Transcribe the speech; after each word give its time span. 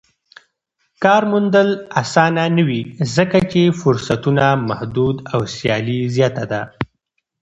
کار 1.03 1.23
موندل 1.31 1.69
اسانه 2.01 2.43
نه 2.57 2.63
وي 2.67 2.81
ځکه 3.15 3.37
چې 3.51 3.61
فرصتونه 3.81 4.45
محدود 4.69 5.15
او 5.33 5.39
سیالي 5.55 5.99
زياته 6.15 6.43
ده. 6.51 6.61